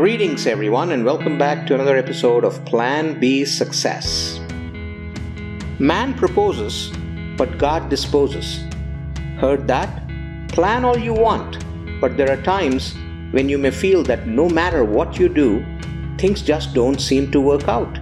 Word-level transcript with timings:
Greetings, 0.00 0.46
everyone, 0.46 0.92
and 0.92 1.04
welcome 1.04 1.36
back 1.36 1.66
to 1.66 1.74
another 1.74 1.94
episode 1.94 2.42
of 2.42 2.64
Plan 2.64 3.20
B 3.20 3.44
Success. 3.44 4.40
Man 5.78 6.14
proposes, 6.14 6.90
but 7.36 7.58
God 7.58 7.90
disposes. 7.90 8.64
Heard 9.36 9.68
that? 9.68 10.08
Plan 10.48 10.86
all 10.86 10.96
you 10.96 11.12
want, 11.12 11.62
but 12.00 12.16
there 12.16 12.30
are 12.30 12.40
times 12.40 12.94
when 13.32 13.50
you 13.50 13.58
may 13.58 13.70
feel 13.70 14.02
that 14.04 14.26
no 14.26 14.48
matter 14.48 14.86
what 14.86 15.18
you 15.18 15.28
do, 15.28 15.62
things 16.16 16.40
just 16.40 16.72
don't 16.72 16.98
seem 16.98 17.30
to 17.32 17.38
work 17.38 17.68
out. 17.68 17.98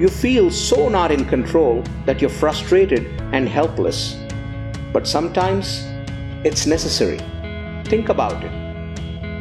You 0.00 0.08
feel 0.08 0.50
so 0.50 0.88
not 0.88 1.12
in 1.12 1.26
control 1.26 1.84
that 2.06 2.22
you're 2.22 2.30
frustrated 2.30 3.04
and 3.34 3.46
helpless. 3.46 4.16
But 4.90 5.06
sometimes 5.06 5.84
it's 6.46 6.64
necessary. 6.64 7.18
Think 7.84 8.08
about 8.08 8.42
it. 8.42 8.65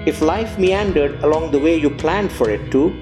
If 0.05 0.21
life 0.21 0.59
meandered 0.59 1.23
along 1.23 1.49
the 1.49 1.57
way 1.57 1.77
you 1.77 1.89
planned 1.89 2.31
for 2.31 2.47
it 2.51 2.69
to, 2.73 2.93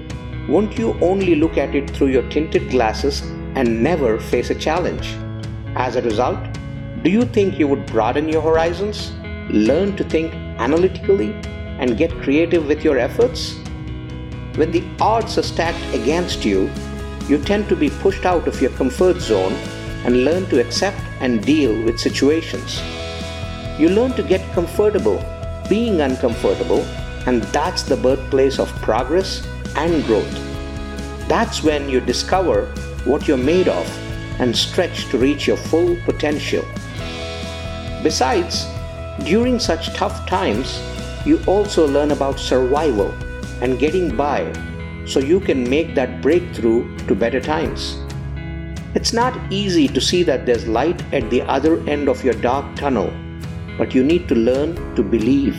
won't 0.48 0.78
you 0.78 0.94
only 1.02 1.34
look 1.34 1.58
at 1.58 1.74
it 1.74 1.90
through 1.90 2.06
your 2.06 2.26
tinted 2.30 2.70
glasses 2.70 3.20
and 3.56 3.82
never 3.82 4.18
face 4.18 4.48
a 4.48 4.54
challenge? 4.54 5.14
As 5.76 5.96
a 5.96 6.00
result, 6.00 6.38
do 7.02 7.10
you 7.10 7.26
think 7.26 7.58
you 7.58 7.68
would 7.68 7.84
broaden 7.84 8.26
your 8.26 8.40
horizons, 8.40 9.12
learn 9.50 9.94
to 9.96 10.04
think 10.04 10.32
analytically, 10.58 11.34
and 11.78 11.98
get 11.98 12.22
creative 12.22 12.66
with 12.66 12.82
your 12.82 12.96
efforts? 12.96 13.58
When 14.54 14.72
the 14.72 14.82
odds 14.98 15.36
are 15.36 15.42
stacked 15.42 15.94
against 15.94 16.42
you, 16.42 16.70
you 17.28 17.36
tend 17.36 17.68
to 17.68 17.76
be 17.76 17.90
pushed 17.90 18.24
out 18.24 18.48
of 18.48 18.62
your 18.62 18.70
comfort 18.70 19.18
zone 19.18 19.52
and 20.06 20.24
learn 20.24 20.46
to 20.46 20.58
accept 20.58 21.02
and 21.20 21.44
deal 21.44 21.84
with 21.84 22.00
situations. 22.00 22.80
You 23.78 23.90
learn 23.90 24.14
to 24.14 24.22
get 24.22 24.40
comfortable 24.54 25.22
being 25.68 26.00
uncomfortable, 26.00 26.84
and 27.26 27.42
that's 27.44 27.82
the 27.82 27.96
birthplace 27.96 28.58
of 28.58 28.68
progress 28.82 29.46
and 29.76 30.04
growth. 30.04 30.32
That's 31.28 31.62
when 31.62 31.88
you 31.88 32.00
discover 32.00 32.66
what 33.04 33.26
you're 33.26 33.36
made 33.36 33.68
of 33.68 33.86
and 34.40 34.54
stretch 34.54 35.06
to 35.10 35.18
reach 35.18 35.46
your 35.46 35.56
full 35.56 35.96
potential. 36.04 36.64
Besides, 38.02 38.66
during 39.24 39.58
such 39.58 39.94
tough 39.94 40.26
times, 40.26 40.80
you 41.24 41.40
also 41.46 41.86
learn 41.86 42.10
about 42.10 42.38
survival 42.38 43.10
and 43.60 43.78
getting 43.78 44.16
by 44.16 44.52
so 45.06 45.20
you 45.20 45.40
can 45.40 45.68
make 45.68 45.94
that 45.94 46.20
breakthrough 46.20 46.96
to 47.06 47.14
better 47.14 47.40
times. 47.40 47.98
It's 48.94 49.12
not 49.12 49.38
easy 49.52 49.88
to 49.88 50.00
see 50.00 50.22
that 50.24 50.46
there's 50.46 50.66
light 50.68 51.02
at 51.12 51.28
the 51.30 51.42
other 51.42 51.78
end 51.88 52.08
of 52.08 52.24
your 52.24 52.34
dark 52.34 52.76
tunnel 52.76 53.12
but 53.76 53.94
you 53.94 54.04
need 54.04 54.28
to 54.28 54.34
learn 54.34 54.74
to 54.94 55.02
believe. 55.02 55.56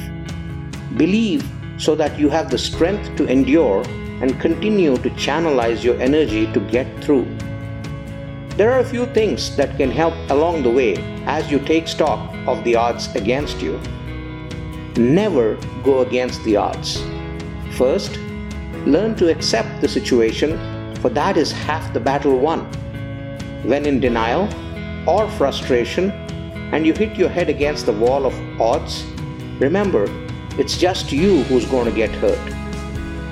Believe 0.97 1.43
so 1.77 1.95
that 1.95 2.17
you 2.17 2.29
have 2.29 2.49
the 2.49 2.57
strength 2.57 3.15
to 3.17 3.25
endure 3.25 3.83
and 4.21 4.39
continue 4.39 4.95
to 4.97 5.09
channelize 5.11 5.83
your 5.83 5.99
energy 5.99 6.51
to 6.53 6.59
get 6.61 6.87
through. 7.03 7.27
There 8.55 8.71
are 8.71 8.79
a 8.79 8.85
few 8.85 9.05
things 9.07 9.55
that 9.57 9.75
can 9.75 9.91
help 9.91 10.13
along 10.29 10.63
the 10.63 10.69
way 10.69 10.95
as 11.25 11.51
you 11.51 11.59
take 11.59 11.89
stock 11.89 12.33
of 12.47 12.63
the 12.63 12.75
odds 12.75 13.13
against 13.15 13.61
you. 13.61 13.77
Never 14.95 15.57
go 15.83 15.99
against 15.99 16.41
the 16.45 16.55
odds. 16.55 17.03
First, 17.77 18.17
learn 18.85 19.15
to 19.15 19.29
accept 19.29 19.81
the 19.81 19.89
situation, 19.89 20.57
for 21.01 21.09
that 21.09 21.35
is 21.35 21.51
half 21.51 21.91
the 21.91 21.99
battle 21.99 22.39
won. 22.39 22.61
When 23.63 23.85
in 23.85 23.99
denial 23.99 24.47
or 25.05 25.29
frustration, 25.31 26.11
and 26.71 26.85
you 26.85 26.93
hit 26.93 27.17
your 27.17 27.29
head 27.29 27.49
against 27.49 27.85
the 27.85 27.91
wall 27.91 28.25
of 28.25 28.33
odds, 28.61 29.03
remember, 29.59 30.07
it's 30.57 30.77
just 30.77 31.11
you 31.11 31.43
who's 31.43 31.65
going 31.65 31.85
to 31.85 31.91
get 31.91 32.11
hurt. 32.11 32.53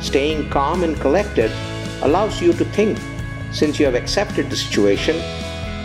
Staying 0.01 0.49
calm 0.49 0.83
and 0.83 0.99
collected 0.99 1.51
allows 2.01 2.41
you 2.41 2.51
to 2.53 2.65
think 2.65 2.99
since 3.51 3.79
you 3.79 3.85
have 3.85 3.95
accepted 3.95 4.49
the 4.49 4.55
situation 4.55 5.15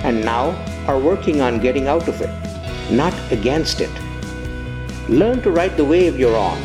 and 0.02 0.24
now 0.24 0.50
are 0.86 0.98
working 0.98 1.40
on 1.40 1.60
getting 1.60 1.86
out 1.86 2.08
of 2.08 2.20
it, 2.20 2.30
not 2.90 3.14
against 3.30 3.80
it. 3.80 3.90
Learn 5.08 5.40
to 5.42 5.50
ride 5.50 5.76
the 5.76 5.84
wave 5.84 6.18
you're 6.18 6.36
on 6.36 6.60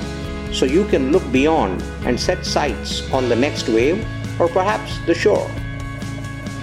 so 0.51 0.65
you 0.65 0.85
can 0.85 1.11
look 1.11 1.29
beyond 1.31 1.81
and 2.05 2.19
set 2.19 2.45
sights 2.45 3.11
on 3.11 3.29
the 3.29 3.35
next 3.35 3.67
wave 3.69 4.05
or 4.39 4.47
perhaps 4.47 4.97
the 5.05 5.13
shore. 5.13 5.49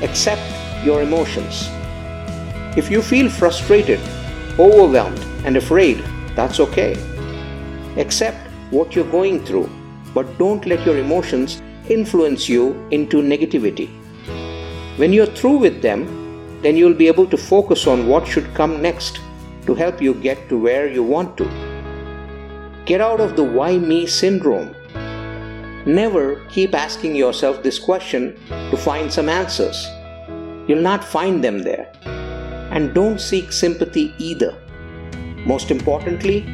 Accept 0.03 0.43
your 0.85 1.03
emotions. 1.03 1.69
If 2.77 2.91
you 2.91 3.03
feel 3.03 3.29
frustrated, 3.29 4.01
overwhelmed, 4.59 5.19
and 5.45 5.57
afraid, 5.57 6.05
that's 6.35 6.61
okay. 6.61 6.95
Accept 7.97 8.39
what 8.71 8.95
you're 8.95 9.11
going 9.11 9.45
through, 9.45 9.69
but 10.15 10.39
don't 10.39 10.67
let 10.67 10.85
your 10.87 10.99
emotions 10.99 11.61
influence 11.89 12.49
you 12.49 12.87
into 12.91 13.23
negativity. 13.23 13.89
When 14.97 15.13
you're 15.13 15.27
through 15.27 15.59
with 15.59 15.83
them, 15.83 16.07
then 16.63 16.77
you'll 16.77 16.95
be 16.95 17.09
able 17.09 17.27
to 17.27 17.37
focus 17.37 17.87
on 17.87 18.07
what 18.07 18.27
should 18.27 18.55
come 18.55 18.81
next 18.83 19.21
to 19.67 19.75
help 19.75 20.01
you 20.01 20.15
get 20.15 20.49
to 20.49 20.59
where 20.59 20.89
you 20.89 21.03
want 21.03 21.37
to. 21.39 21.45
Get 22.85 23.01
out 23.01 23.21
of 23.21 23.37
the 23.37 23.45
why 23.45 23.79
me 23.79 24.07
syndrome. 24.07 24.75
Never 25.87 26.45
keep 26.51 26.75
asking 26.75 27.17
yourself 27.17 27.63
this 27.63 27.79
question 27.79 28.39
to 28.51 28.77
find 28.77 29.13
some 29.13 29.29
answers. 29.29 29.89
You'll 30.69 30.83
not 30.83 31.03
find 31.03 31.43
them 31.43 31.61
there 31.61 31.91
and 32.71 32.95
don't 32.95 33.21
seek 33.21 33.53
sympathy 33.53 34.15
either. 34.19 34.57
Most 35.47 35.71
importantly, 35.71 36.45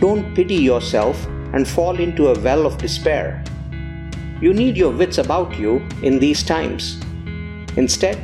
don't 0.00 0.34
pity 0.34 0.54
yourself 0.54 1.26
and 1.52 1.68
fall 1.68 2.00
into 2.00 2.28
a 2.28 2.40
well 2.40 2.64
of 2.64 2.78
despair. 2.78 3.44
You 4.40 4.54
need 4.54 4.76
your 4.76 4.90
wits 4.90 5.18
about 5.18 5.58
you 5.58 5.86
in 6.02 6.18
these 6.18 6.42
times. 6.42 6.98
Instead, 7.76 8.18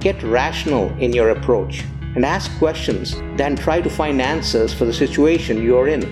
get 0.00 0.20
rational 0.24 0.90
in 0.98 1.12
your 1.12 1.30
approach 1.30 1.84
and 2.16 2.24
ask 2.24 2.50
questions, 2.58 3.14
then 3.36 3.54
try 3.54 3.80
to 3.80 3.88
find 3.88 4.20
answers 4.20 4.74
for 4.74 4.84
the 4.84 4.92
situation 4.92 5.62
you 5.62 5.78
are 5.78 5.86
in. 5.86 6.02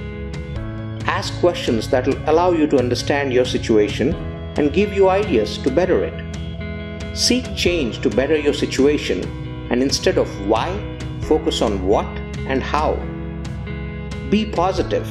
Ask 1.07 1.35
questions 1.41 1.91
that 1.91 2.07
will 2.07 2.31
allow 2.31 2.53
you 2.53 2.69
to 2.69 2.79
understand 2.79 3.33
your 3.33 3.45
situation 3.45 4.15
and 4.57 4.73
give 4.73 4.93
you 4.93 5.09
ideas 5.09 5.59
to 5.59 5.71
better 5.73 6.05
it. 6.05 7.17
Seek 7.17 7.45
change 7.57 8.01
to 8.03 8.11
better 8.11 8.37
your 8.37 8.55
situation 8.55 9.25
and 9.71 9.83
instead 9.83 10.19
of 10.19 10.29
why, 10.47 10.71
focus 11.23 11.63
on 11.63 11.85
what 11.85 12.07
and 12.47 12.63
how. 12.63 12.95
Be 14.31 14.47
positive. 14.47 15.09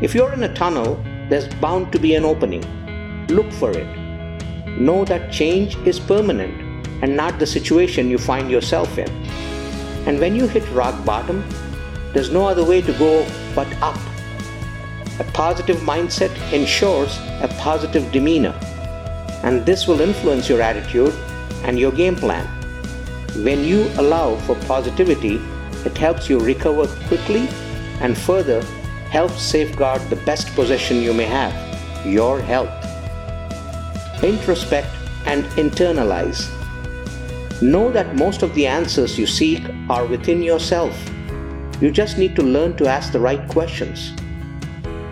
If 0.00 0.14
you're 0.14 0.32
in 0.32 0.44
a 0.44 0.54
tunnel, 0.54 1.02
there's 1.28 1.52
bound 1.54 1.90
to 1.90 1.98
be 1.98 2.14
an 2.14 2.24
opening. 2.24 2.62
Look 3.26 3.50
for 3.50 3.72
it. 3.72 3.88
Know 4.78 5.04
that 5.06 5.32
change 5.32 5.76
is 5.78 5.98
permanent 5.98 6.86
and 7.02 7.16
not 7.16 7.40
the 7.40 7.46
situation 7.46 8.08
you 8.08 8.18
find 8.18 8.52
yourself 8.52 8.98
in. 8.98 9.08
And 10.06 10.20
when 10.20 10.36
you 10.36 10.46
hit 10.46 10.62
rock 10.70 11.04
bottom, 11.04 11.42
there's 12.12 12.30
no 12.30 12.46
other 12.46 12.62
way 12.62 12.80
to 12.82 12.92
go 12.92 13.26
but 13.52 13.66
up. 13.82 13.98
A 15.18 15.24
positive 15.32 15.78
mindset 15.78 16.30
ensures 16.52 17.18
a 17.42 17.48
positive 17.58 18.12
demeanor, 18.12 18.54
and 19.42 19.66
this 19.66 19.88
will 19.88 20.00
influence 20.00 20.48
your 20.48 20.62
attitude 20.62 21.12
and 21.64 21.80
your 21.80 21.90
game 21.90 22.14
plan. 22.14 22.46
When 23.42 23.64
you 23.64 23.90
allow 23.96 24.36
for 24.46 24.54
positivity, 24.66 25.40
it 25.84 25.98
helps 25.98 26.30
you 26.30 26.38
recover 26.38 26.86
quickly 27.08 27.48
and 28.00 28.16
further 28.16 28.62
help 29.10 29.30
safeguard 29.32 30.02
the 30.10 30.16
best 30.16 30.54
possession 30.54 31.02
you 31.02 31.12
may 31.14 31.24
have 31.24 31.54
your 32.06 32.40
health. 32.40 32.72
Introspect 34.22 34.88
and 35.26 35.44
internalize. 35.56 36.50
Know 37.62 37.90
that 37.90 38.16
most 38.16 38.42
of 38.42 38.54
the 38.54 38.66
answers 38.66 39.18
you 39.18 39.26
seek 39.26 39.62
are 39.88 40.04
within 40.06 40.42
yourself. 40.42 40.94
You 41.80 41.90
just 41.90 42.18
need 42.18 42.36
to 42.36 42.42
learn 42.42 42.76
to 42.76 42.86
ask 42.86 43.12
the 43.12 43.20
right 43.20 43.48
questions. 43.48 44.12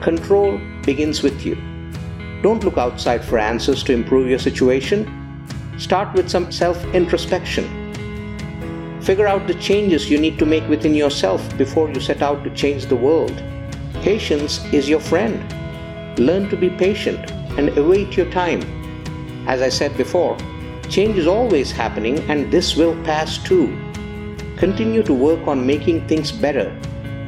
Control 0.00 0.60
begins 0.84 1.22
with 1.22 1.46
you. 1.46 1.56
Don't 2.42 2.64
look 2.64 2.76
outside 2.76 3.24
for 3.24 3.38
answers 3.38 3.82
to 3.84 3.92
improve 3.92 4.28
your 4.28 4.38
situation. 4.38 5.06
Start 5.78 6.12
with 6.14 6.28
some 6.28 6.52
self 6.52 6.82
introspection 6.94 7.81
Figure 9.02 9.26
out 9.26 9.48
the 9.48 9.54
changes 9.54 10.08
you 10.08 10.16
need 10.16 10.38
to 10.38 10.46
make 10.46 10.68
within 10.68 10.94
yourself 10.94 11.42
before 11.58 11.90
you 11.90 11.98
set 11.98 12.22
out 12.22 12.44
to 12.44 12.50
change 12.54 12.86
the 12.86 12.94
world. 12.94 13.42
Patience 14.02 14.64
is 14.72 14.88
your 14.88 15.00
friend. 15.00 15.42
Learn 16.20 16.48
to 16.50 16.56
be 16.56 16.70
patient 16.70 17.32
and 17.58 17.76
await 17.76 18.16
your 18.16 18.30
time. 18.30 18.62
As 19.48 19.60
I 19.60 19.70
said 19.70 19.96
before, 19.96 20.36
change 20.88 21.18
is 21.18 21.26
always 21.26 21.72
happening 21.72 22.20
and 22.30 22.52
this 22.52 22.76
will 22.76 22.94
pass 23.02 23.38
too. 23.38 23.76
Continue 24.56 25.02
to 25.02 25.12
work 25.12 25.48
on 25.48 25.66
making 25.66 26.06
things 26.06 26.30
better, 26.30 26.70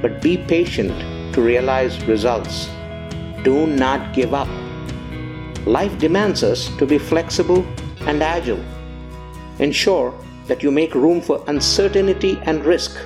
but 0.01 0.23
be 0.23 0.37
patient 0.37 0.93
to 1.35 1.43
realize 1.43 2.01
results. 2.07 2.69
Do 3.43 3.67
not 3.67 4.15
give 4.15 4.33
up. 4.33 4.49
Life 5.67 5.99
demands 5.99 6.45
us 6.45 6.69
to 6.77 6.87
be 6.87 6.99
flexible 6.99 7.67
and 8.03 8.23
agile. 8.23 8.65
Ensure 9.59 10.15
that 10.47 10.63
you 10.63 10.71
make 10.71 10.95
room 10.95 11.21
for 11.21 11.43
uncertainty 11.47 12.39
and 12.43 12.65
risk 12.65 12.97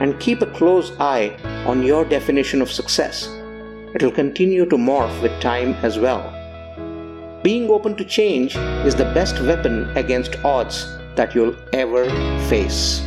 and 0.00 0.20
keep 0.20 0.42
a 0.42 0.46
close 0.46 0.92
eye 1.00 1.36
on 1.66 1.82
your 1.82 2.04
definition 2.04 2.62
of 2.62 2.70
success. 2.70 3.28
It 3.94 4.02
will 4.02 4.10
continue 4.10 4.66
to 4.66 4.76
morph 4.76 5.22
with 5.22 5.40
time 5.40 5.74
as 5.82 5.98
well. 5.98 6.32
being 7.46 7.70
open 7.70 7.94
to 7.94 8.04
change 8.04 8.56
is 8.84 8.96
the 8.96 9.04
best 9.14 9.40
weapon 9.40 9.88
against 9.96 10.34
odds 10.44 10.98
that 11.14 11.32
you'll 11.32 11.54
ever 11.72 12.04
face. 12.48 13.06